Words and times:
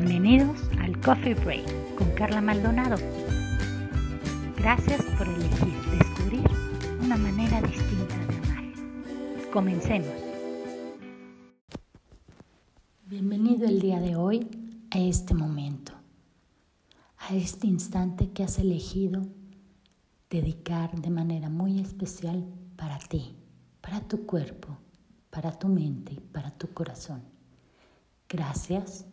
Bienvenidos 0.00 0.56
al 0.78 1.00
Coffee 1.00 1.34
Break 1.34 1.96
con 1.96 2.08
Carla 2.12 2.40
Maldonado. 2.40 2.94
Gracias 4.56 5.02
por 5.18 5.26
elegir 5.26 5.74
descubrir 5.90 6.48
una 7.02 7.16
manera 7.16 7.60
distinta 7.62 8.16
de 8.16 8.36
amar. 8.36 9.50
Comencemos. 9.52 10.14
Bienvenido 13.06 13.66
el 13.66 13.80
día 13.80 13.98
de 13.98 14.14
hoy 14.14 14.46
a 14.92 15.00
este 15.00 15.34
momento, 15.34 15.94
a 17.18 17.34
este 17.34 17.66
instante 17.66 18.30
que 18.30 18.44
has 18.44 18.60
elegido 18.60 19.26
dedicar 20.30 20.92
de 20.92 21.10
manera 21.10 21.48
muy 21.48 21.80
especial 21.80 22.46
para 22.76 23.00
ti, 23.00 23.34
para 23.80 24.00
tu 24.02 24.26
cuerpo, 24.26 24.78
para 25.30 25.58
tu 25.58 25.66
mente 25.66 26.20
para 26.32 26.52
tu 26.52 26.72
corazón. 26.72 27.20
Gracias 28.28 29.04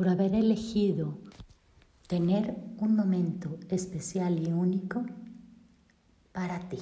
por 0.00 0.08
haber 0.08 0.34
elegido 0.34 1.18
tener 2.06 2.56
un 2.78 2.96
momento 2.96 3.58
especial 3.68 4.38
y 4.38 4.50
único 4.50 5.04
para 6.32 6.58
ti. 6.70 6.78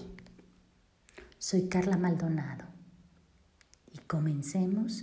Soy 1.37 1.69
Carla 1.69 1.97
Maldonado 1.97 2.67
y 3.93 3.99
comencemos 4.07 5.03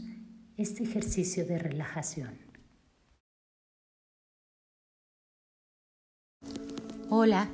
este 0.55 0.83
ejercicio 0.83 1.45
de 1.45 1.59
relajación. 1.59 2.37
Hola, 7.09 7.49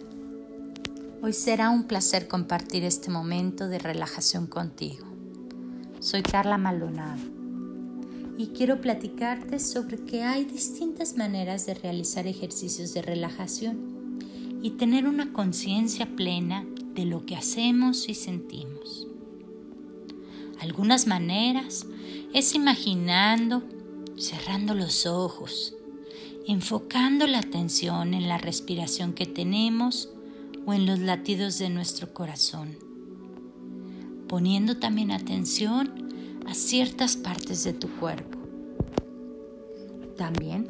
hoy 1.24 1.34
será 1.34 1.72
un 1.72 1.86
placer 1.86 2.28
compartir 2.28 2.84
este 2.84 3.10
momento 3.10 3.68
de 3.68 3.80
relajación 3.80 4.46
contigo. 4.46 5.08
Soy 6.02 6.22
Carla 6.22 6.60
Maldonado 6.60 7.41
y 8.38 8.48
quiero 8.48 8.82
platicarte 8.82 9.60
sobre 9.60 9.98
que 9.98 10.24
hay 10.24 10.46
distintas 10.46 11.18
maneras 11.18 11.66
de 11.66 11.74
realizar 11.74 12.28
ejercicios 12.28 12.94
de 12.94 13.02
relajación 13.02 14.20
y 14.62 14.72
tener 14.72 15.08
una 15.08 15.34
conciencia 15.34 16.06
plena 16.16 16.66
de 16.94 17.06
lo 17.06 17.26
que 17.26 17.36
hacemos 17.36 18.10
y 18.10 18.14
sentimos. 18.14 19.08
Algunas 20.60 21.08
maneras 21.08 21.86
es 22.34 22.54
imaginando, 22.54 23.64
cerrando 24.18 24.76
los 24.76 25.06
ojos, 25.06 25.74
enfocando 26.48 27.28
la 27.28 27.40
atención 27.40 28.14
en 28.14 28.28
la 28.28 28.38
respiración 28.38 29.14
que 29.14 29.26
tenemos 29.26 30.10
o 30.66 30.74
en 30.74 30.86
los 30.86 31.00
latidos 31.00 31.58
de 31.58 31.70
nuestro 31.70 32.14
corazón, 32.14 32.78
poniendo 34.28 34.78
también 34.78 35.12
atención 35.12 36.01
a 36.46 36.54
ciertas 36.54 37.16
partes 37.16 37.64
de 37.64 37.74
tu 37.74 37.90
cuerpo. 38.00 38.38
También 40.18 40.70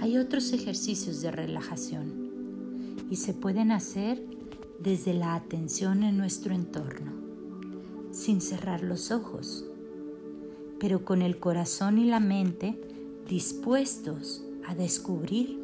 hay 0.00 0.16
otros 0.16 0.52
ejercicios 0.52 1.20
de 1.20 1.30
relajación 1.30 3.06
y 3.10 3.16
se 3.16 3.34
pueden 3.34 3.72
hacer 3.72 4.22
desde 4.78 5.14
la 5.14 5.34
atención 5.34 6.02
en 6.02 6.16
nuestro 6.16 6.54
entorno, 6.54 7.12
sin 8.10 8.40
cerrar 8.40 8.82
los 8.82 9.10
ojos, 9.10 9.64
pero 10.80 11.04
con 11.04 11.22
el 11.22 11.38
corazón 11.38 11.98
y 11.98 12.04
la 12.04 12.20
mente 12.20 12.80
dispuestos 13.28 14.42
a 14.66 14.74
descubrir 14.74 15.62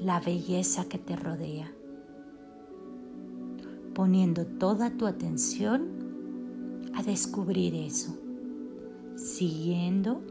la 0.00 0.20
belleza 0.20 0.88
que 0.88 0.98
te 0.98 1.16
rodea, 1.16 1.72
poniendo 3.94 4.46
toda 4.46 4.96
tu 4.96 5.06
atención 5.06 6.90
a 6.94 7.02
descubrir 7.02 7.74
eso 7.74 8.16
siguiendo 9.20 10.22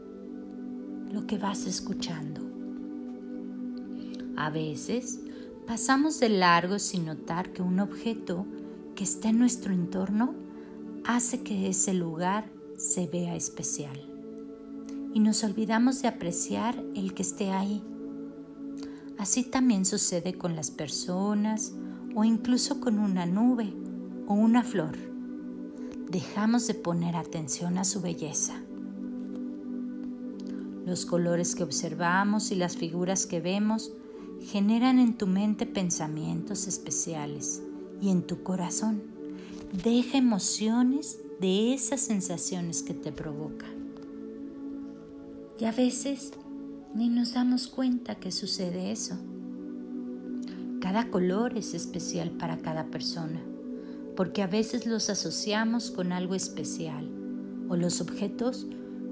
lo 1.12 1.26
que 1.26 1.38
vas 1.38 1.66
escuchando. 1.66 2.40
A 4.36 4.50
veces 4.50 5.20
pasamos 5.66 6.18
de 6.18 6.28
largo 6.28 6.78
sin 6.78 7.06
notar 7.06 7.52
que 7.52 7.62
un 7.62 7.78
objeto 7.78 8.46
que 8.96 9.04
está 9.04 9.28
en 9.28 9.38
nuestro 9.38 9.72
entorno 9.72 10.34
hace 11.04 11.42
que 11.42 11.68
ese 11.68 11.94
lugar 11.94 12.50
se 12.76 13.06
vea 13.06 13.36
especial 13.36 13.98
y 15.14 15.20
nos 15.20 15.44
olvidamos 15.44 16.02
de 16.02 16.08
apreciar 16.08 16.82
el 16.94 17.14
que 17.14 17.22
esté 17.22 17.50
ahí. 17.50 17.82
Así 19.18 19.44
también 19.44 19.84
sucede 19.84 20.34
con 20.34 20.56
las 20.56 20.70
personas 20.70 21.72
o 22.14 22.24
incluso 22.24 22.80
con 22.80 22.98
una 22.98 23.26
nube 23.26 23.72
o 24.26 24.34
una 24.34 24.62
flor. 24.64 24.96
Dejamos 26.08 26.66
de 26.66 26.74
poner 26.74 27.14
atención 27.16 27.78
a 27.78 27.84
su 27.84 28.00
belleza. 28.00 28.60
Los 30.90 31.06
colores 31.06 31.54
que 31.54 31.62
observamos 31.62 32.50
y 32.50 32.56
las 32.56 32.76
figuras 32.76 33.24
que 33.24 33.40
vemos 33.40 33.92
generan 34.40 34.98
en 34.98 35.16
tu 35.16 35.28
mente 35.28 35.64
pensamientos 35.64 36.66
especiales 36.66 37.62
y 38.00 38.10
en 38.10 38.22
tu 38.22 38.42
corazón 38.42 39.00
deja 39.84 40.18
emociones 40.18 41.20
de 41.40 41.74
esas 41.74 42.00
sensaciones 42.00 42.82
que 42.82 42.92
te 42.92 43.12
provoca. 43.12 43.66
Y 45.60 45.66
a 45.66 45.70
veces 45.70 46.32
ni 46.92 47.08
nos 47.08 47.34
damos 47.34 47.68
cuenta 47.68 48.16
que 48.16 48.32
sucede 48.32 48.90
eso. 48.90 49.14
Cada 50.80 51.08
color 51.08 51.56
es 51.56 51.72
especial 51.72 52.32
para 52.32 52.58
cada 52.58 52.86
persona, 52.86 53.40
porque 54.16 54.42
a 54.42 54.48
veces 54.48 54.86
los 54.86 55.08
asociamos 55.08 55.92
con 55.92 56.10
algo 56.10 56.34
especial 56.34 57.08
o 57.68 57.76
los 57.76 58.00
objetos 58.00 58.66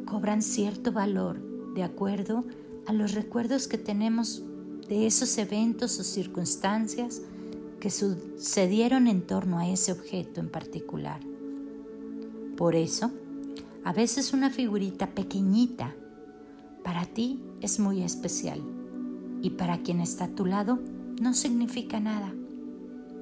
cobran 0.07 0.43
cierto 0.43 0.91
valor 0.91 1.47
de 1.75 1.83
acuerdo 1.83 2.45
a 2.87 2.93
los 2.93 3.13
recuerdos 3.13 3.69
que 3.69 3.79
tenemos 3.79 4.43
de 4.89 5.07
esos 5.07 5.37
eventos 5.39 5.99
o 6.01 6.05
circunstancias 6.05 7.21
que 7.81 7.91
sucedieron 7.91 9.07
en 9.07 9.23
torno 9.23 9.59
a 9.59 9.69
ese 9.69 9.93
objeto 9.93 10.41
en 10.41 10.49
particular. 10.49 11.21
Por 12.57 12.75
eso, 12.75 13.11
a 13.85 13.93
veces 13.93 14.33
una 14.33 14.51
figurita 14.51 15.09
pequeñita 15.09 15.95
para 16.83 17.05
ti 17.05 17.41
es 17.61 17.79
muy 17.79 18.03
especial 18.03 18.63
y 19.43 19.51
para 19.51 19.83
quien 19.83 20.01
está 20.01 20.25
a 20.25 20.35
tu 20.35 20.47
lado 20.47 20.79
no 21.21 21.35
significa 21.35 22.01
nada, 22.01 22.33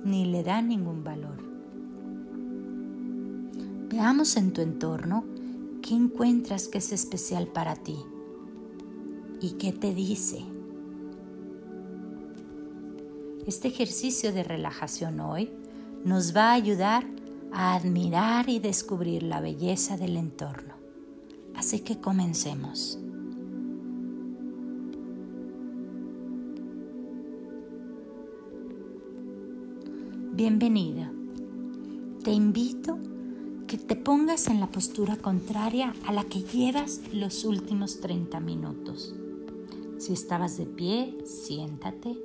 ni 0.05 0.27
le 0.27 0.43
da 0.43 0.63
ningún 0.63 1.03
valor. 1.03 1.43
Veamos 3.91 4.37
en 4.37 4.53
tu 4.53 4.61
entorno 4.61 5.25
qué 5.83 5.95
encuentras 5.95 6.69
que 6.69 6.79
es 6.79 6.93
especial 6.93 7.49
para 7.49 7.75
ti 7.75 7.97
¿Y 9.41 9.51
qué 9.53 9.73
te 9.73 9.93
dice? 9.95 10.43
Este 13.47 13.69
ejercicio 13.69 14.33
de 14.33 14.43
relajación 14.43 15.21
hoy 15.21 15.51
nos 16.05 16.35
va 16.35 16.51
a 16.51 16.55
ayudar 16.55 17.05
a 17.53 17.75
admirar 17.75 18.49
y 18.49 18.61
descubrir 18.61 19.23
la 19.23 19.41
belleza 19.41 19.97
del 19.97 20.17
entorno. 20.17 20.75
Así 21.55 21.81
que 21.81 22.01
comencemos. 22.01 22.99
Bienvenida. 30.33 31.13
Te 32.25 32.33
invito 32.33 32.99
que 33.67 33.77
te 33.77 33.97
pongas 33.97 34.49
en 34.49 34.61
la 34.61 34.71
postura 34.71 35.17
contraria 35.17 35.95
a 36.07 36.13
la 36.13 36.25
que 36.25 36.41
llevas 36.41 37.01
los 37.13 37.45
últimos 37.45 38.01
30 38.01 38.41
minutos. 38.41 39.15
Si 39.99 40.13
estabas 40.13 40.59
de 40.59 40.67
pie, 40.67 41.17
siéntate 41.25 42.17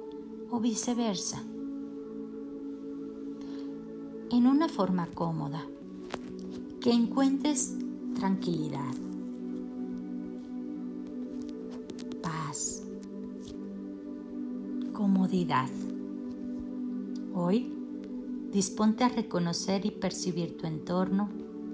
o 0.50 0.59
viceversa. 0.59 1.42
En 4.30 4.45
una 4.45 4.68
forma 4.68 5.07
cómoda, 5.07 5.66
que 6.81 6.92
encuentres 6.92 7.75
tranquilidad, 8.16 8.94
paz, 12.22 12.84
comodidad. 14.92 15.69
Hoy, 17.34 17.74
disponte 18.51 19.06
a 19.06 19.10
reconocer 19.10 19.86
y 19.86 19.92
percibir 19.92 20.57
tu 20.57 20.68
entorno 20.68 21.30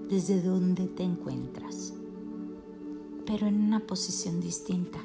desde 0.10 0.42
donde 0.42 0.88
te 0.88 1.04
encuentras, 1.04 1.94
pero 3.26 3.48
en 3.48 3.60
una 3.62 3.80
posición 3.80 4.40
distinta. 4.40 5.00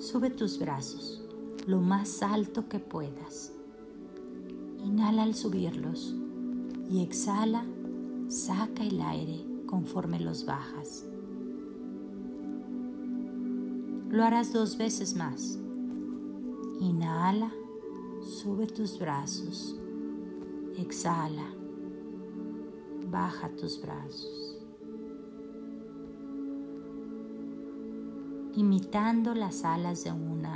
Sube 0.00 0.30
tus 0.30 0.58
brazos 0.58 1.20
lo 1.66 1.78
más 1.78 2.22
alto 2.22 2.70
que 2.70 2.78
puedas. 2.78 3.52
Inhala 4.82 5.24
al 5.24 5.34
subirlos 5.34 6.14
y 6.88 7.02
exhala, 7.02 7.66
saca 8.28 8.82
el 8.82 8.98
aire 9.02 9.44
conforme 9.66 10.18
los 10.18 10.46
bajas. 10.46 11.04
Lo 14.08 14.24
harás 14.24 14.54
dos 14.54 14.78
veces 14.78 15.14
más. 15.16 15.58
Inhala, 16.80 17.52
sube 18.22 18.66
tus 18.68 18.98
brazos. 18.98 19.76
Exhala, 20.78 21.46
baja 23.10 23.50
tus 23.50 23.78
brazos. 23.82 24.59
Imitando 28.54 29.34
las 29.34 29.64
alas 29.64 30.04
de 30.04 30.12
un 30.12 30.46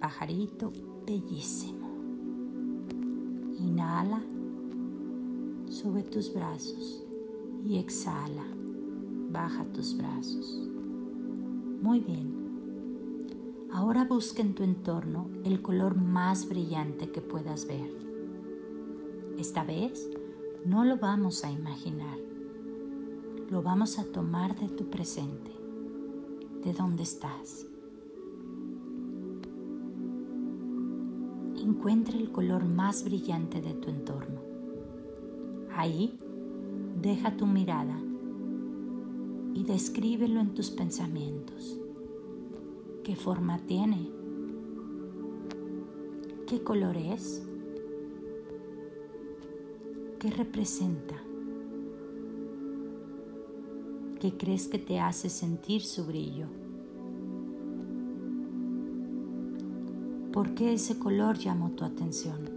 pajarito 0.00 0.72
bellísimo. 1.06 1.88
Inhala, 3.58 4.22
sube 5.68 6.02
tus 6.02 6.32
brazos 6.32 7.02
y 7.64 7.78
exhala, 7.78 8.44
baja 9.30 9.64
tus 9.72 9.96
brazos. 9.96 10.68
Muy 11.82 12.00
bien. 12.00 12.38
Ahora 13.72 14.04
busca 14.04 14.42
en 14.42 14.54
tu 14.54 14.62
entorno 14.62 15.28
el 15.44 15.60
color 15.60 15.96
más 15.96 16.48
brillante 16.48 17.10
que 17.10 17.20
puedas 17.20 17.66
ver. 17.66 17.90
Esta 19.38 19.62
vez 19.62 20.08
no 20.64 20.84
lo 20.84 20.96
vamos 20.96 21.44
a 21.44 21.50
imaginar, 21.50 22.18
lo 23.50 23.62
vamos 23.62 23.98
a 23.98 24.04
tomar 24.04 24.58
de 24.58 24.68
tu 24.68 24.90
presente, 24.90 25.52
de 26.64 26.72
dónde 26.72 27.02
estás. 27.02 27.66
Encuentra 31.56 32.16
el 32.16 32.30
color 32.30 32.64
más 32.64 33.04
brillante 33.04 33.60
de 33.60 33.74
tu 33.74 33.90
entorno. 33.90 34.40
Ahí 35.74 36.18
deja 37.00 37.36
tu 37.36 37.46
mirada 37.46 38.00
y 39.54 39.64
descríbelo 39.64 40.40
en 40.40 40.54
tus 40.54 40.70
pensamientos. 40.70 41.78
¿Qué 43.04 43.16
forma 43.16 43.58
tiene? 43.66 44.10
¿Qué 46.46 46.62
color 46.62 46.96
es? 46.96 47.42
¿Qué 50.18 50.30
representa? 50.30 51.27
¿Qué 54.20 54.36
crees 54.36 54.66
que 54.66 54.80
te 54.80 54.98
hace 54.98 55.28
sentir 55.28 55.82
su 55.82 56.04
brillo? 56.04 56.46
¿Por 60.32 60.54
qué 60.54 60.72
ese 60.72 60.98
color 60.98 61.38
llamó 61.38 61.70
tu 61.70 61.84
atención? 61.84 62.50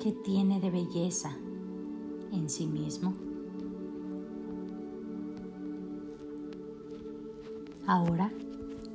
¿Qué 0.00 0.12
tiene 0.12 0.60
de 0.60 0.70
belleza 0.70 1.36
en 2.32 2.48
sí 2.48 2.66
mismo? 2.66 3.14
Ahora, 7.84 8.32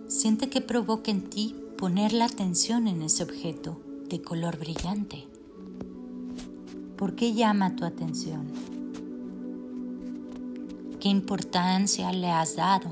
siente 0.07 0.49
que 0.49 0.61
provoca 0.61 1.11
en 1.11 1.29
ti 1.29 1.55
poner 1.77 2.13
la 2.13 2.25
atención 2.25 2.87
en 2.87 3.01
ese 3.01 3.23
objeto 3.23 3.77
de 4.07 4.21
color 4.21 4.57
brillante. 4.57 5.27
¿Por 6.99 7.15
qué 7.15 7.33
llama 7.33 7.77
tu 7.77 7.85
atención? 7.85 8.45
¿Qué 10.99 11.07
importancia 11.07 12.11
le 12.11 12.29
has 12.29 12.57
dado? 12.57 12.89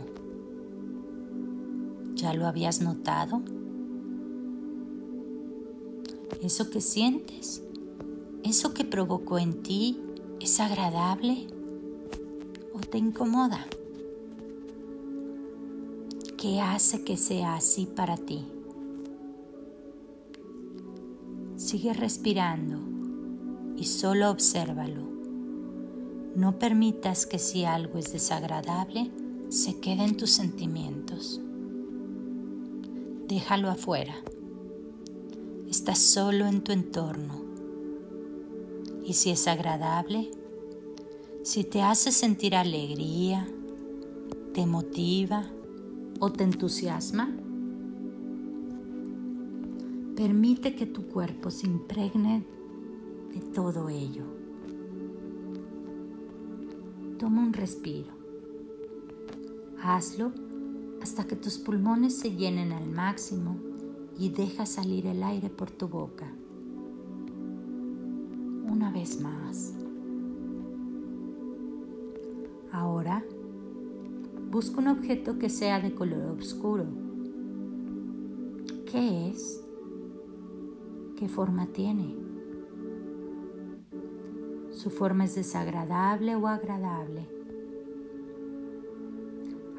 ¿Ya 2.15 2.33
lo 2.33 2.47
habías 2.47 2.79
notado? 2.79 3.41
¿Eso 6.41 6.69
que 6.69 6.79
sientes? 6.79 7.61
¿Eso 8.45 8.73
que 8.73 8.85
provocó 8.85 9.39
en 9.39 9.61
ti 9.61 9.99
es 10.39 10.61
agradable 10.61 11.47
o 12.73 12.79
te 12.79 12.99
incomoda? 12.99 13.67
¿Qué 16.37 16.61
hace 16.61 17.03
que 17.03 17.17
sea 17.17 17.55
así 17.55 17.85
para 17.93 18.15
ti? 18.15 18.45
Sigue 21.57 21.91
respirando 21.91 22.96
y 23.77 23.85
solo 23.85 24.29
obsérvalo. 24.29 25.03
No 26.35 26.59
permitas 26.59 27.25
que 27.25 27.39
si 27.39 27.63
algo 27.63 27.97
es 27.97 28.11
desagradable, 28.11 29.11
se 29.49 29.79
quede 29.79 30.03
en 30.03 30.17
tus 30.17 30.31
sentimientos. 30.31 31.39
Déjalo 33.27 33.69
afuera. 33.69 34.15
Estás 35.69 35.99
solo 35.99 36.45
en 36.45 36.61
tu 36.63 36.71
entorno. 36.71 37.41
Y 39.05 39.13
si 39.13 39.29
es 39.29 39.47
agradable, 39.47 40.31
si 41.43 41.63
te 41.63 41.81
hace 41.81 42.11
sentir 42.11 42.55
alegría, 42.55 43.47
te 44.53 44.65
motiva 44.65 45.45
o 46.19 46.31
te 46.31 46.43
entusiasma, 46.43 47.29
Permite 50.17 50.73
que 50.73 50.87
tu 50.87 51.03
cuerpo 51.09 51.51
se 51.51 51.67
impregne 51.67 52.43
todo 53.39 53.89
ello. 53.89 54.23
Toma 57.17 57.41
un 57.41 57.53
respiro. 57.53 58.11
Hazlo 59.81 60.31
hasta 61.01 61.25
que 61.25 61.35
tus 61.35 61.57
pulmones 61.57 62.17
se 62.17 62.35
llenen 62.35 62.71
al 62.71 62.87
máximo 62.87 63.57
y 64.17 64.29
deja 64.29 64.65
salir 64.65 65.07
el 65.07 65.23
aire 65.23 65.49
por 65.49 65.71
tu 65.71 65.87
boca. 65.87 66.31
Una 68.69 68.91
vez 68.91 69.21
más. 69.21 69.73
Ahora, 72.71 73.23
busca 74.51 74.79
un 74.79 74.87
objeto 74.87 75.39
que 75.39 75.49
sea 75.49 75.79
de 75.79 75.93
color 75.93 76.37
oscuro. 76.37 76.85
¿Qué 78.91 79.29
es? 79.29 79.63
¿Qué 81.15 81.27
forma 81.27 81.67
tiene? 81.67 82.26
¿Su 84.77 84.91
forma 84.91 85.25
es 85.25 85.33
desagradable 85.33 86.35
o 86.35 86.45
agradable? 86.47 87.27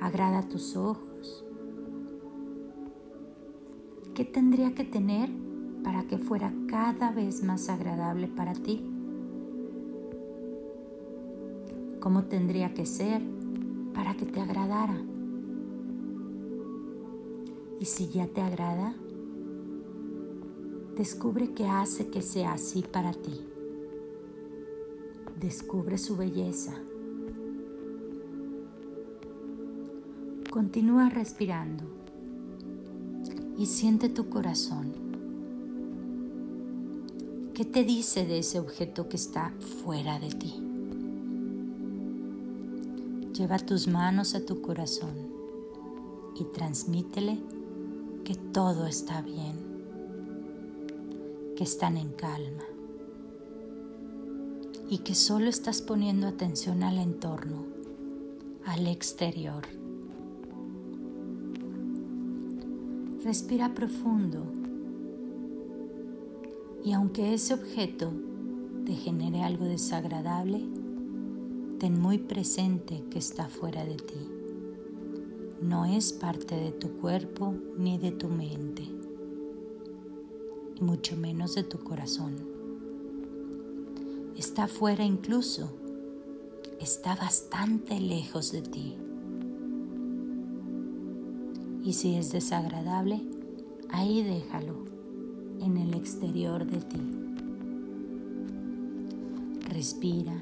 ¿Agrada 0.00 0.42
tus 0.48 0.74
ojos? 0.74 1.44
¿Qué 4.14 4.24
tendría 4.24 4.74
que 4.74 4.82
tener 4.82 5.30
para 5.84 6.02
que 6.08 6.18
fuera 6.18 6.52
cada 6.66 7.12
vez 7.12 7.44
más 7.44 7.68
agradable 7.68 8.26
para 8.26 8.54
ti? 8.54 8.84
¿Cómo 12.00 12.24
tendría 12.24 12.74
que 12.74 12.84
ser 12.84 13.22
para 13.94 14.16
que 14.16 14.26
te 14.26 14.40
agradara? 14.40 15.00
Y 17.78 17.84
si 17.84 18.08
ya 18.08 18.26
te 18.26 18.40
agrada, 18.40 18.96
Descubre 20.98 21.52
qué 21.55 21.64
hace 21.64 22.08
que 22.08 22.22
sea 22.22 22.55
así 22.55 22.82
para 22.82 23.12
ti. 23.12 23.47
Descubre 25.40 25.98
su 25.98 26.16
belleza. 26.16 26.74
Continúa 30.50 31.08
respirando 31.10 31.84
y 33.56 33.66
siente 33.66 34.08
tu 34.08 34.28
corazón. 34.28 34.92
¿Qué 37.54 37.64
te 37.64 37.84
dice 37.84 38.26
de 38.26 38.40
ese 38.40 38.58
objeto 38.58 39.08
que 39.08 39.16
está 39.16 39.52
fuera 39.84 40.18
de 40.18 40.30
ti? 40.30 40.54
Lleva 43.32 43.58
tus 43.58 43.86
manos 43.86 44.34
a 44.34 44.44
tu 44.44 44.60
corazón 44.60 45.14
y 46.34 46.44
transmítele 46.46 47.38
que 48.24 48.34
todo 48.34 48.88
está 48.88 49.22
bien 49.22 49.56
que 51.54 51.62
están 51.62 51.96
en 51.96 52.10
calma 52.10 52.64
y 54.90 54.98
que 54.98 55.14
solo 55.14 55.46
estás 55.46 55.82
poniendo 55.82 56.26
atención 56.26 56.82
al 56.82 56.98
entorno, 56.98 57.64
al 58.64 58.86
exterior. 58.86 59.64
Respira 63.22 63.74
profundo 63.74 64.44
y 66.84 66.92
aunque 66.92 67.34
ese 67.34 67.52
objeto 67.52 68.10
te 68.86 68.94
genere 68.94 69.42
algo 69.42 69.66
desagradable, 69.66 70.62
ten 71.78 72.00
muy 72.00 72.18
presente 72.18 73.04
que 73.10 73.18
está 73.18 73.48
fuera 73.48 73.84
de 73.84 73.96
ti. 73.96 74.28
No 75.60 75.84
es 75.84 76.12
parte 76.12 76.54
de 76.54 76.72
tu 76.72 76.96
cuerpo 76.98 77.54
ni 77.76 77.98
de 77.98 78.12
tu 78.12 78.28
mente 78.28 78.84
y 80.76 80.82
mucho 80.82 81.16
menos 81.16 81.54
de 81.54 81.64
tu 81.64 81.78
corazón. 81.78 82.47
Está 84.38 84.68
fuera 84.68 85.04
incluso, 85.04 85.68
está 86.80 87.16
bastante 87.16 87.98
lejos 87.98 88.52
de 88.52 88.62
ti. 88.62 88.96
Y 91.84 91.92
si 91.92 92.14
es 92.14 92.30
desagradable, 92.30 93.20
ahí 93.90 94.22
déjalo, 94.22 94.84
en 95.60 95.76
el 95.76 95.92
exterior 95.94 96.64
de 96.64 96.80
ti. 96.80 97.00
Respira 99.68 100.40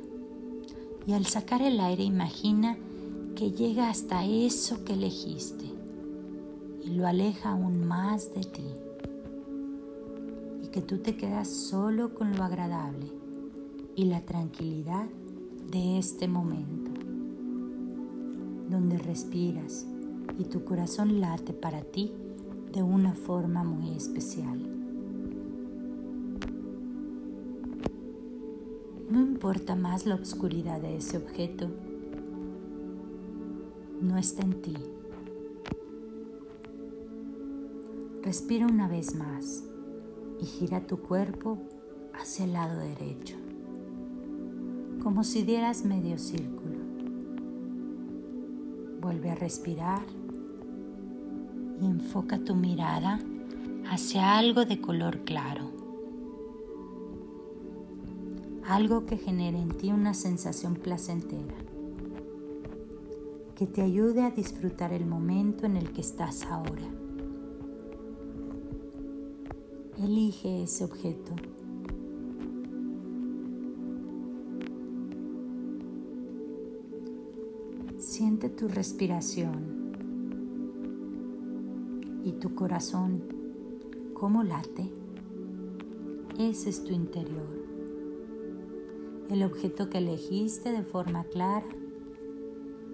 y 1.07 1.15
al 1.15 1.25
sacar 1.27 1.63
el 1.63 1.81
aire 1.81 2.05
imagina 2.05 2.77
que 3.35 3.51
llega 3.51 3.89
hasta 3.89 4.27
eso 4.27 4.85
que 4.85 4.93
elegiste 4.93 5.65
y 6.85 6.91
lo 6.91 7.07
aleja 7.07 7.53
aún 7.53 7.87
más 7.87 8.35
de 8.35 8.43
ti 8.43 8.65
que 10.77 10.83
tú 10.83 10.99
te 10.99 11.17
quedas 11.17 11.49
solo 11.49 12.13
con 12.13 12.37
lo 12.37 12.45
agradable 12.45 13.26
y 13.97 14.05
la 14.05 14.21
tranquilidad 14.21 15.09
de 15.73 15.99
este 15.99 16.29
momento, 16.29 16.93
donde 18.69 18.99
respiras 18.99 19.87
y 20.39 20.45
tu 20.45 20.65
corazón 20.65 21.21
late 21.21 21.55
para 21.55 21.81
ti 21.81 22.13
de 22.73 22.83
una 22.83 23.15
forma 23.15 23.65
muy 23.65 23.97
especial. 23.97 24.61
No 29.11 29.21
importa 29.21 29.75
más 29.75 30.05
la 30.05 30.17
oscuridad 30.17 30.81
de 30.81 30.97
ese 30.97 31.17
objeto, 31.17 31.69
no 34.03 34.19
está 34.19 34.43
en 34.43 34.61
ti. 34.61 34.77
Respira 38.23 38.67
una 38.67 38.89
vez 38.89 39.15
más 39.15 39.65
y 40.41 40.45
gira 40.45 40.87
tu 40.87 40.99
cuerpo 40.99 41.59
hacia 42.13 42.45
el 42.45 42.53
lado 42.53 42.81
derecho, 42.81 43.37
como 45.07 45.23
si 45.23 45.45
dieras 45.45 45.85
medio 45.85 46.19
círculo. 46.19 46.81
Vuelve 49.01 49.31
a 49.31 49.37
respirar 49.37 50.03
y 51.81 51.87
enfoca 51.87 52.41
tu 52.41 52.57
mirada 52.57 53.21
hacia 53.89 54.37
algo 54.37 54.65
de 54.65 54.81
color 54.81 55.21
claro. 55.21 55.71
Algo 58.67 59.07
que 59.07 59.17
genere 59.17 59.61
en 59.61 59.69
ti 59.69 59.93
una 59.93 60.13
sensación 60.13 60.75
placentera, 60.75 61.55
que 63.55 63.69
te 63.69 63.83
ayude 63.83 64.23
a 64.23 64.33
disfrutar 64.33 64.93
el 64.93 65.07
momento 65.07 65.67
en 65.67 65.77
el 65.77 65.93
que 65.93 66.01
estás 66.01 66.43
ahora. 66.47 66.91
Elige 70.03 70.65
ese 70.65 70.83
objeto. 70.83 71.33
Siente 78.17 78.49
tu 78.49 78.67
respiración 78.67 79.93
y 82.25 82.33
tu 82.33 82.55
corazón, 82.55 83.23
cómo 84.15 84.43
late. 84.43 84.91
Ese 86.39 86.71
es 86.71 86.83
tu 86.83 86.95
interior. 86.95 87.47
El 89.29 89.43
objeto 89.43 89.91
que 89.91 89.99
elegiste 89.99 90.73
de 90.73 90.83
forma 90.83 91.25
clara 91.25 91.67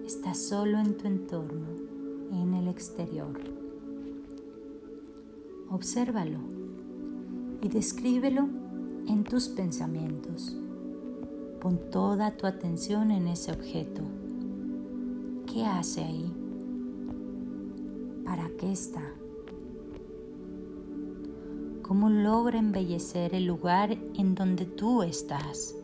está 0.05 0.33
solo 0.33 0.77
en 0.77 0.97
tu 0.97 1.07
entorno, 1.07 1.67
en 2.33 2.53
el 2.55 2.67
exterior. 2.67 3.39
Obsérvalo 5.69 6.39
y 7.61 7.69
descríbelo 7.69 8.49
en 9.07 9.23
tus 9.23 9.47
pensamientos. 9.47 10.57
Pon 11.61 11.79
toda 11.91 12.35
tu 12.35 12.45
atención 12.45 13.09
en 13.09 13.29
ese 13.29 13.53
objeto. 13.53 14.01
¿Qué 15.53 15.63
hace 15.63 16.03
ahí? 16.03 16.33
¿Para 18.25 18.49
qué 18.57 18.71
está? 18.71 19.03
cómo 21.83 22.09
logra 22.09 22.57
embellecer 22.57 23.35
el 23.35 23.45
lugar 23.45 23.95
en 24.15 24.33
donde 24.33 24.65
tú 24.65 25.03
estás 25.03 25.75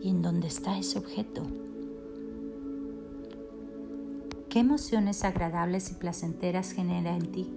y 0.00 0.08
en 0.08 0.20
donde 0.20 0.48
está 0.48 0.76
ese 0.76 0.98
objeto. 0.98 1.42
¿Qué 4.48 4.58
emociones 4.58 5.22
agradables 5.22 5.92
y 5.92 5.94
placenteras 5.94 6.72
genera 6.72 7.14
en 7.14 7.30
ti? 7.30 7.54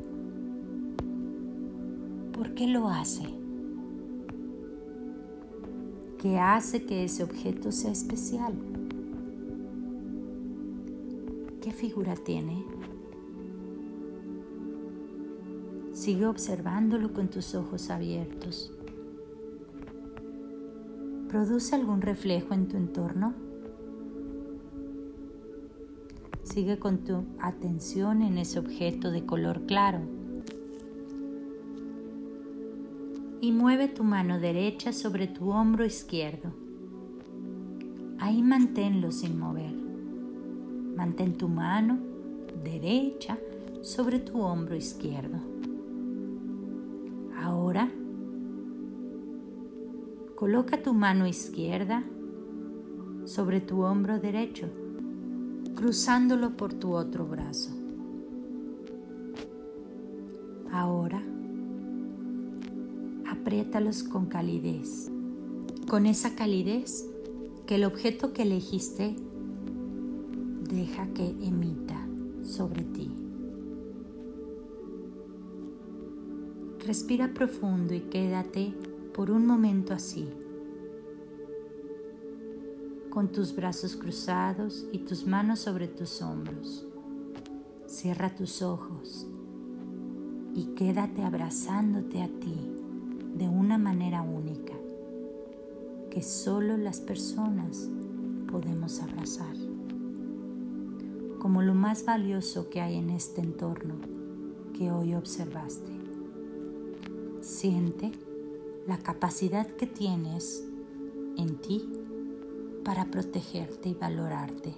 ¿Por 2.33 2.53
qué 2.53 2.67
lo 2.67 2.89
hace? 2.89 3.23
¿Qué 6.19 6.37
hace 6.37 6.85
que 6.85 7.05
ese 7.05 7.23
objeto 7.23 7.71
sea 7.71 7.93
especial? 7.93 8.76
Figura 11.77 12.15
tiene? 12.15 12.65
Sigue 15.93 16.25
observándolo 16.25 17.13
con 17.13 17.27
tus 17.29 17.53
ojos 17.53 17.91
abiertos. 17.91 18.73
¿Produce 21.29 21.75
algún 21.75 22.01
reflejo 22.01 22.55
en 22.55 22.67
tu 22.67 22.77
entorno? 22.77 23.35
Sigue 26.41 26.79
con 26.79 26.99
tu 27.03 27.25
atención 27.39 28.23
en 28.23 28.39
ese 28.39 28.57
objeto 28.57 29.11
de 29.11 29.25
color 29.25 29.67
claro. 29.67 29.99
Y 33.39 33.51
mueve 33.51 33.87
tu 33.87 34.03
mano 34.03 34.39
derecha 34.39 34.93
sobre 34.93 35.27
tu 35.27 35.51
hombro 35.51 35.85
izquierdo. 35.85 36.53
Ahí 38.17 38.41
manténlo 38.41 39.11
sin 39.11 39.37
mover. 39.37 39.76
Mantén 40.97 41.37
tu 41.37 41.47
mano 41.47 41.99
derecha 42.63 43.37
sobre 43.83 44.17
tu 44.17 44.41
hombro 44.41 44.75
izquierdo. 44.75 45.37
Ahora, 47.39 47.87
coloca 50.33 50.81
tu 50.81 50.95
mano 50.95 51.27
izquierda 51.27 52.03
sobre 53.25 53.61
tu 53.61 53.83
hombro 53.83 54.19
derecho, 54.19 54.69
cruzándolo 55.75 56.57
por 56.57 56.73
tu 56.73 56.93
otro 56.93 57.27
brazo. 57.27 57.69
Ahora, 60.71 61.21
apriétalos 63.29 64.01
con 64.01 64.25
calidez, 64.25 65.11
con 65.87 66.07
esa 66.07 66.33
calidez 66.33 67.07
que 67.67 67.75
el 67.75 67.83
objeto 67.83 68.33
que 68.33 68.41
elegiste 68.41 69.15
deja 70.77 71.07
que 71.07 71.27
emita 71.27 72.07
sobre 72.43 72.83
ti. 72.83 73.09
Respira 76.85 77.33
profundo 77.33 77.95
y 77.95 78.01
quédate 78.01 78.75
por 79.11 79.31
un 79.31 79.47
momento 79.47 79.95
así, 79.95 80.29
con 83.09 83.31
tus 83.31 83.55
brazos 83.55 83.95
cruzados 83.95 84.85
y 84.91 84.99
tus 84.99 85.25
manos 85.25 85.61
sobre 85.61 85.87
tus 85.87 86.21
hombros. 86.21 86.85
Cierra 87.87 88.35
tus 88.35 88.61
ojos 88.61 89.25
y 90.53 90.75
quédate 90.75 91.23
abrazándote 91.23 92.21
a 92.21 92.27
ti 92.27 92.55
de 93.35 93.49
una 93.49 93.79
manera 93.79 94.21
única 94.21 94.73
que 96.11 96.21
solo 96.21 96.77
las 96.77 96.99
personas 96.99 97.89
podemos 98.51 99.01
abrazar, 99.01 99.55
como 101.39 101.61
lo 101.61 101.73
más 101.73 102.05
valioso 102.05 102.69
que 102.69 102.81
hay 102.81 102.95
en 102.95 103.09
este 103.09 103.41
entorno 103.41 103.95
que 104.73 104.91
hoy 104.91 105.13
observaste. 105.13 105.91
Siente 107.41 108.11
la 108.87 108.97
capacidad 108.97 109.67
que 109.67 109.87
tienes 109.87 110.63
en 111.37 111.57
ti 111.57 111.87
para 112.83 113.05
protegerte 113.05 113.89
y 113.89 113.93
valorarte, 113.93 114.73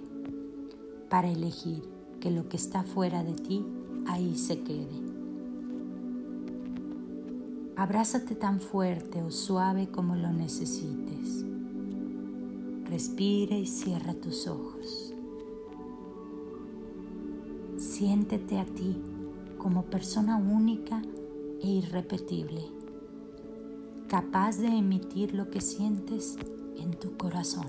para 1.08 1.30
elegir 1.30 1.82
que 2.20 2.30
lo 2.30 2.48
que 2.48 2.56
está 2.56 2.82
fuera 2.82 3.22
de 3.24 3.34
ti 3.34 3.64
ahí 4.06 4.36
se 4.36 4.60
quede. 4.60 5.10
Abrázate 7.76 8.34
tan 8.34 8.60
fuerte 8.60 9.22
o 9.22 9.30
suave 9.30 9.88
como 9.88 10.14
lo 10.14 10.32
necesites. 10.32 11.44
Respira 12.84 13.56
y 13.56 13.66
cierra 13.66 14.12
tus 14.14 14.46
ojos. 14.46 15.09
Siéntete 18.00 18.58
a 18.58 18.64
ti 18.64 18.96
como 19.58 19.82
persona 19.82 20.38
única 20.38 21.02
e 21.60 21.68
irrepetible, 21.68 22.62
capaz 24.08 24.56
de 24.56 24.68
emitir 24.68 25.34
lo 25.34 25.50
que 25.50 25.60
sientes 25.60 26.38
en 26.78 26.92
tu 26.92 27.18
corazón. 27.18 27.66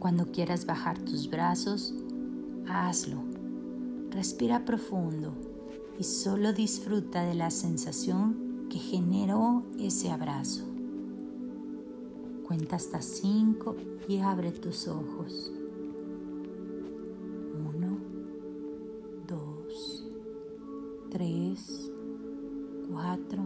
Cuando 0.00 0.26
quieras 0.32 0.66
bajar 0.66 0.98
tus 0.98 1.30
brazos, 1.30 1.94
hazlo. 2.68 3.22
Respira 4.10 4.64
profundo 4.64 5.32
y 6.00 6.02
solo 6.02 6.52
disfruta 6.52 7.22
de 7.22 7.36
la 7.36 7.52
sensación 7.52 8.66
que 8.68 8.80
generó 8.80 9.62
ese 9.78 10.10
abrazo. 10.10 10.64
Cuenta 12.44 12.74
hasta 12.74 13.00
cinco 13.00 13.76
y 14.08 14.18
abre 14.18 14.50
tus 14.50 14.88
ojos. 14.88 15.52
3, 21.20 21.92
4, 22.90 23.42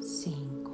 5. 0.00 0.72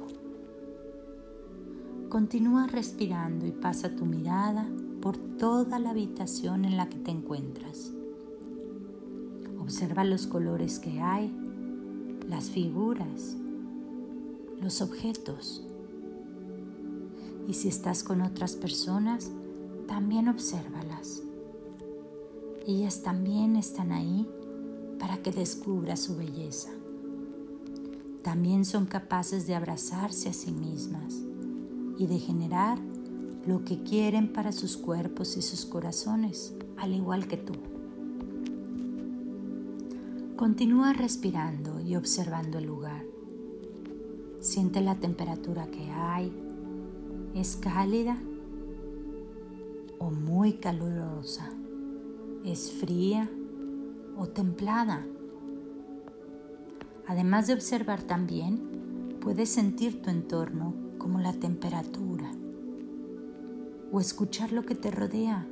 Continúa 2.09 2.65
respirando 2.65 3.45
y 3.45 3.51
pasa 3.51 3.95
tu 3.95 4.07
mirada 4.07 4.67
por 5.03 5.19
toda 5.37 5.77
la 5.77 5.91
habitación 5.91 6.65
en 6.65 6.77
la 6.77 6.89
que 6.89 6.97
te 6.97 7.11
encuentras. 7.11 7.93
Observa 9.59 10.03
los 10.03 10.25
colores 10.25 10.79
que 10.79 10.99
hay, 10.99 11.31
las 12.27 12.49
figuras, 12.49 13.37
los 14.59 14.81
objetos. 14.81 15.63
Y 17.47 17.53
si 17.53 17.67
estás 17.67 18.03
con 18.03 18.23
otras 18.23 18.55
personas, 18.55 19.29
también 19.87 20.27
obsérvalas. 20.27 21.21
Ellas 22.65 23.03
también 23.03 23.55
están 23.55 23.91
ahí 23.91 24.27
para 24.99 25.17
que 25.17 25.31
descubras 25.31 25.99
su 25.99 26.15
belleza. 26.15 26.69
También 28.23 28.65
son 28.65 28.85
capaces 28.85 29.47
de 29.47 29.55
abrazarse 29.55 30.29
a 30.29 30.33
sí 30.33 30.51
mismas 30.51 31.15
y 31.97 32.07
de 32.07 32.19
generar 32.19 32.77
lo 33.45 33.63
que 33.63 33.83
quieren 33.83 34.33
para 34.33 34.51
sus 34.51 34.75
cuerpos 34.75 35.37
y 35.37 35.41
sus 35.41 35.65
corazones, 35.65 36.53
al 36.75 36.93
igual 36.93 37.27
que 37.27 37.37
tú. 37.37 37.53
Continúa 40.35 40.93
respirando 40.93 41.79
y 41.79 41.95
observando 41.95 42.57
el 42.57 42.65
lugar. 42.65 43.05
Siente 44.39 44.81
la 44.81 44.95
temperatura 44.95 45.67
que 45.67 45.89
hay. 45.89 46.31
¿Es 47.33 47.55
cálida 47.55 48.17
o 49.99 50.11
muy 50.11 50.53
calurosa? 50.53 51.49
¿Es 52.43 52.71
fría 52.71 53.29
o 54.17 54.27
templada? 54.27 55.05
Además 57.07 57.47
de 57.47 57.53
observar 57.53 58.03
también, 58.03 59.17
puedes 59.21 59.49
sentir 59.49 60.01
tu 60.01 60.09
entorno 60.09 60.73
como 60.97 61.19
la 61.19 61.33
temperatura 61.33 62.31
o 63.91 63.99
escuchar 63.99 64.51
lo 64.51 64.65
que 64.65 64.75
te 64.75 64.91
rodea. 64.91 65.47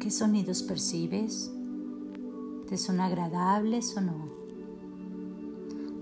¿Qué 0.00 0.10
sonidos 0.10 0.62
percibes? 0.62 1.52
¿Te 2.68 2.76
son 2.76 3.00
agradables 3.00 3.96
o 3.96 4.00
no? 4.00 4.28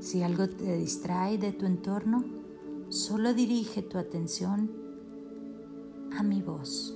Si 0.00 0.22
algo 0.22 0.48
te 0.48 0.76
distrae 0.76 1.38
de 1.38 1.52
tu 1.52 1.66
entorno, 1.66 2.24
solo 2.88 3.34
dirige 3.34 3.82
tu 3.82 3.98
atención 3.98 4.70
a 6.16 6.22
mi 6.22 6.42
voz, 6.42 6.94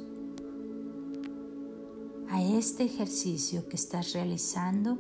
a 2.31 2.43
este 2.43 2.85
ejercicio 2.85 3.69
que 3.69 3.75
estás 3.75 4.13
realizando 4.13 4.99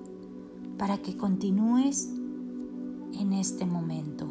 para 0.76 0.98
que 0.98 1.16
continúes 1.16 2.08
en 3.12 3.32
este 3.32 3.66
momento. 3.66 4.26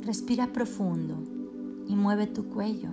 Respira 0.00 0.52
profundo 0.52 1.16
y 1.86 1.94
mueve 1.94 2.26
tu 2.26 2.48
cuello. 2.48 2.90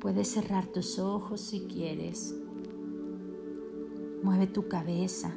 Puedes 0.00 0.28
cerrar 0.28 0.66
tus 0.66 0.98
ojos 0.98 1.40
si 1.40 1.60
quieres. 1.60 2.34
Mueve 4.22 4.48
tu 4.48 4.68
cabeza. 4.68 5.34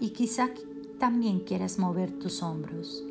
Y 0.00 0.10
quizá 0.10 0.50
también 0.98 1.40
quieras 1.40 1.78
mover 1.78 2.10
tus 2.18 2.42
hombros. 2.42 3.04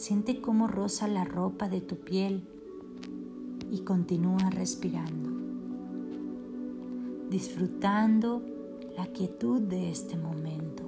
Siente 0.00 0.40
cómo 0.40 0.66
roza 0.66 1.06
la 1.08 1.26
ropa 1.26 1.68
de 1.68 1.82
tu 1.82 1.96
piel 1.96 2.42
y 3.70 3.80
continúa 3.80 4.48
respirando, 4.48 5.28
disfrutando 7.28 8.40
la 8.96 9.08
quietud 9.08 9.60
de 9.60 9.90
este 9.90 10.16
momento. 10.16 10.84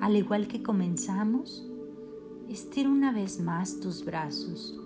Al 0.00 0.16
igual 0.16 0.48
que 0.48 0.62
comenzamos, 0.62 1.68
estira 2.48 2.88
una 2.88 3.12
vez 3.12 3.38
más 3.38 3.80
tus 3.80 4.02
brazos 4.02 4.80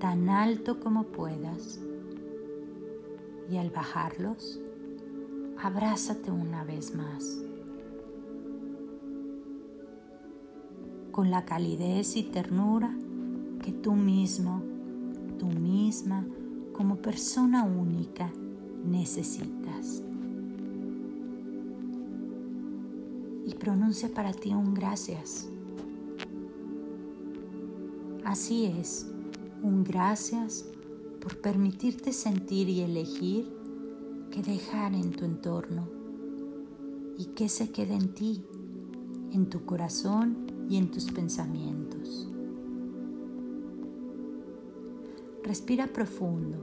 tan 0.00 0.30
alto 0.30 0.80
como 0.80 1.04
puedas 1.04 1.78
y 3.48 3.56
al 3.56 3.70
bajarlos, 3.70 4.58
abrázate 5.62 6.32
una 6.32 6.64
vez 6.64 6.92
más. 6.92 7.37
Con 11.18 11.32
la 11.32 11.44
calidez 11.44 12.14
y 12.14 12.22
ternura 12.22 12.96
que 13.64 13.72
tú 13.72 13.94
mismo, 13.94 14.62
tú 15.36 15.46
misma, 15.46 16.24
como 16.72 16.94
persona 16.94 17.64
única, 17.64 18.32
necesitas. 18.84 20.00
Y 23.44 23.52
pronuncia 23.54 24.14
para 24.14 24.32
ti 24.32 24.54
un 24.54 24.74
gracias. 24.74 25.48
Así 28.24 28.66
es, 28.66 29.10
un 29.60 29.82
gracias 29.82 30.66
por 31.20 31.40
permitirte 31.40 32.12
sentir 32.12 32.68
y 32.68 32.82
elegir 32.82 33.52
qué 34.30 34.40
dejar 34.40 34.94
en 34.94 35.10
tu 35.10 35.24
entorno 35.24 35.88
y 37.18 37.24
qué 37.34 37.48
se 37.48 37.72
quede 37.72 37.94
en 37.94 38.14
ti, 38.14 38.44
en 39.32 39.50
tu 39.50 39.64
corazón 39.64 40.47
y 40.68 40.76
en 40.76 40.90
tus 40.90 41.10
pensamientos. 41.10 42.28
Respira 45.42 45.86
profundo 45.86 46.58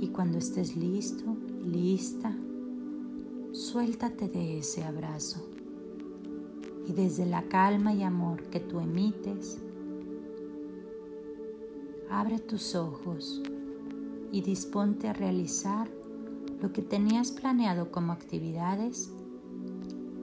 y 0.00 0.08
cuando 0.08 0.38
estés 0.38 0.76
listo, 0.76 1.36
lista, 1.64 2.36
suéltate 3.52 4.28
de 4.28 4.58
ese 4.58 4.82
abrazo. 4.82 5.46
Y 6.86 6.92
desde 6.92 7.26
la 7.26 7.42
calma 7.44 7.94
y 7.94 8.02
amor 8.02 8.42
que 8.44 8.60
tú 8.60 8.80
emites, 8.80 9.58
abre 12.10 12.38
tus 12.38 12.74
ojos 12.74 13.42
y 14.30 14.42
disponte 14.42 15.08
a 15.08 15.12
realizar 15.12 15.88
lo 16.60 16.72
que 16.72 16.82
tenías 16.82 17.32
planeado 17.32 17.90
como 17.90 18.12
actividades 18.12 19.10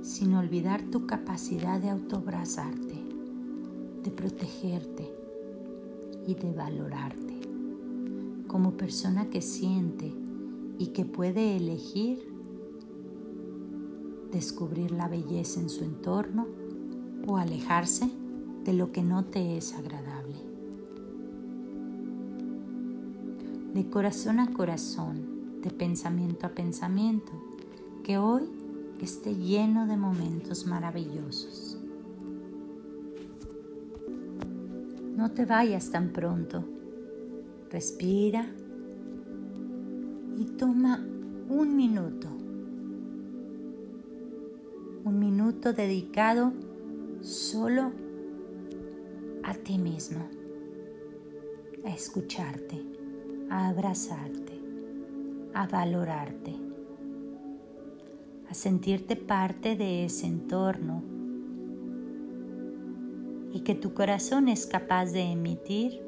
sin 0.03 0.35
olvidar 0.35 0.83
tu 0.83 1.07
capacidad 1.07 1.79
de 1.79 1.89
autoabrazarte, 1.89 2.95
de 4.03 4.11
protegerte 4.11 5.09
y 6.27 6.35
de 6.35 6.51
valorarte 6.51 7.33
como 8.47 8.73
persona 8.73 9.29
que 9.29 9.41
siente 9.41 10.13
y 10.77 10.87
que 10.87 11.05
puede 11.05 11.55
elegir 11.55 12.19
descubrir 14.31 14.91
la 14.91 15.07
belleza 15.07 15.59
en 15.59 15.69
su 15.69 15.83
entorno 15.83 16.47
o 17.25 17.37
alejarse 17.37 18.11
de 18.65 18.73
lo 18.73 18.91
que 18.91 19.03
no 19.03 19.25
te 19.25 19.57
es 19.57 19.73
agradable. 19.73 20.35
De 23.73 23.89
corazón 23.89 24.39
a 24.39 24.51
corazón, 24.53 25.61
de 25.61 25.71
pensamiento 25.71 26.45
a 26.45 26.49
pensamiento, 26.49 27.31
que 28.03 28.17
hoy 28.17 28.43
esté 29.03 29.35
lleno 29.35 29.85
de 29.85 29.97
momentos 29.97 30.65
maravillosos. 30.65 31.77
No 35.15 35.31
te 35.31 35.45
vayas 35.45 35.91
tan 35.91 36.09
pronto. 36.09 36.63
Respira 37.69 38.45
y 40.37 40.45
toma 40.57 41.05
un 41.49 41.75
minuto. 41.75 42.29
Un 45.03 45.19
minuto 45.19 45.73
dedicado 45.73 46.53
solo 47.21 47.91
a 49.43 49.53
ti 49.53 49.77
mismo, 49.77 50.25
a 51.83 51.89
escucharte, 51.89 52.81
a 53.49 53.67
abrazarte, 53.67 54.61
a 55.53 55.67
valorarte 55.67 56.62
a 58.53 58.55
sentirte 58.55 59.15
parte 59.15 59.75
de 59.75 60.05
ese 60.05 60.27
entorno 60.27 61.01
y 63.51 63.61
que 63.61 63.73
tu 63.73 63.95
corazón 63.95 64.47
es 64.47 64.67
capaz 64.67 65.07
de 65.07 65.21
emitir 65.21 65.99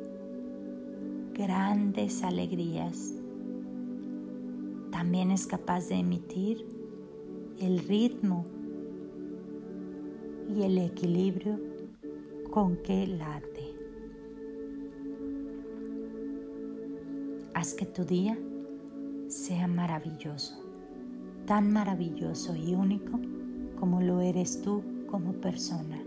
grandes 1.34 2.22
alegrías. 2.22 3.16
También 4.92 5.32
es 5.32 5.48
capaz 5.48 5.90
de 5.90 5.96
emitir 5.96 6.64
el 7.60 7.80
ritmo 7.80 8.46
y 10.56 10.62
el 10.62 10.78
equilibrio 10.78 11.60
con 12.52 12.78
que 12.84 13.08
late. 13.08 13.74
Haz 17.56 17.74
que 17.74 17.88
tu 17.88 18.06
día 18.06 18.38
sea 19.30 19.68
maravilloso 19.68 20.65
tan 21.46 21.72
maravilloso 21.72 22.56
y 22.56 22.74
único 22.76 23.20
como 23.80 24.02
lo 24.02 24.22
eres 24.22 24.62
tú 24.62 24.84
como 25.08 25.34
persona. 25.34 26.02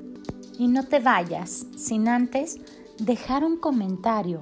Y 0.59 0.69
no 0.69 0.85
te 0.85 0.99
vayas 0.99 1.67
sin 1.77 2.09
antes 2.09 2.61
dejar 2.99 3.45
un 3.45 3.57
comentario 3.57 4.41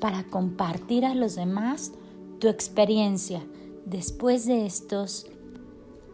para 0.00 0.24
compartir 0.24 1.04
a 1.04 1.14
los 1.14 1.36
demás 1.36 1.92
tu 2.38 2.48
experiencia 2.48 3.42
después 3.86 4.46
de 4.46 4.66
estos 4.66 5.26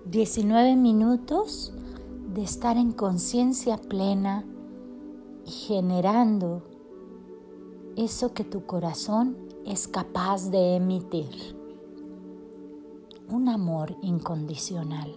19 0.07 0.77
minutos 0.77 1.73
de 2.33 2.43
estar 2.43 2.77
en 2.77 2.93
conciencia 2.93 3.77
plena 3.77 4.45
y 5.45 5.51
generando 5.51 6.63
eso 7.97 8.33
que 8.33 8.45
tu 8.45 8.65
corazón 8.67 9.37
es 9.67 9.89
capaz 9.89 10.51
de 10.51 10.77
emitir 10.77 11.60
un 13.31 13.49
amor 13.49 13.97
incondicional, 14.03 15.11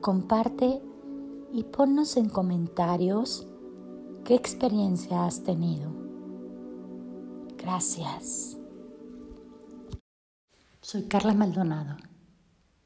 comparte 0.00 0.80
y 1.52 1.64
ponnos 1.64 2.16
en 2.16 2.28
comentarios 2.28 3.48
qué 4.24 4.34
experiencia 4.34 5.26
has 5.26 5.42
tenido. 5.42 5.90
Gracias. 7.56 8.56
Soy 10.80 11.02
Carla 11.04 11.34
Maldonado 11.34 11.96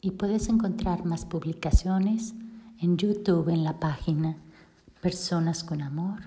y 0.01 0.13
puedes 0.13 0.49
encontrar 0.49 1.05
más 1.05 1.27
publicaciones 1.27 2.35
en 2.79 2.97
YouTube 2.97 3.51
en 3.51 3.65
la 3.65 3.79
página 3.79 4.39
Personas 5.01 5.63
con 5.63 5.83
Amor 5.83 6.23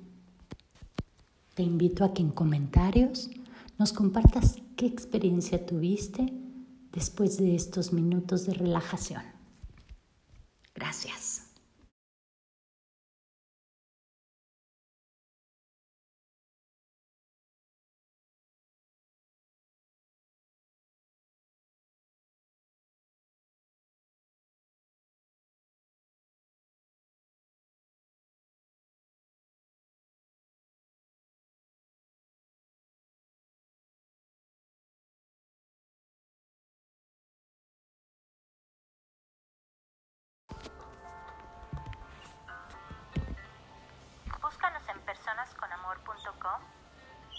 Te 1.54 1.64
invito 1.64 2.04
a 2.04 2.14
que 2.14 2.22
en 2.22 2.30
comentarios 2.30 3.28
nos 3.78 3.92
compartas 3.92 4.62
qué 4.76 4.86
experiencia 4.86 5.66
tuviste 5.66 6.32
después 6.92 7.36
de 7.36 7.56
estos 7.56 7.92
minutos 7.92 8.46
de 8.46 8.54
relajación. 8.54 9.22
Gracias. 10.72 11.45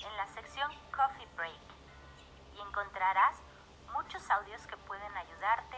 En 0.03 0.17
la 0.17 0.27
sección 0.27 0.69
Coffee 0.93 1.27
Break 1.37 1.59
y 2.53 2.59
encontrarás 2.59 3.37
muchos 3.93 4.29
audios 4.29 4.67
que 4.67 4.75
pueden 4.77 5.15
ayudarte 5.15 5.77